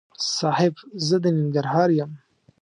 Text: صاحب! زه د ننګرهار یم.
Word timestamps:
صاحب! 0.37 0.73
زه 1.07 1.15
د 1.23 1.25
ننګرهار 1.37 1.89
یم. 1.99 2.11